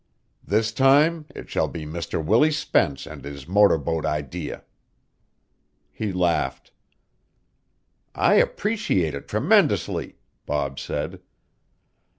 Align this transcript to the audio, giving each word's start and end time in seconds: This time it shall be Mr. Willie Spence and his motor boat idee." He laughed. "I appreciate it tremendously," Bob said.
This 0.43 0.71
time 0.71 1.27
it 1.35 1.47
shall 1.47 1.67
be 1.67 1.85
Mr. 1.85 2.25
Willie 2.25 2.49
Spence 2.49 3.05
and 3.05 3.23
his 3.23 3.47
motor 3.47 3.77
boat 3.77 4.03
idee." 4.03 4.55
He 5.91 6.11
laughed. 6.11 6.71
"I 8.15 8.33
appreciate 8.37 9.13
it 9.13 9.27
tremendously," 9.27 10.15
Bob 10.47 10.79
said. 10.79 11.21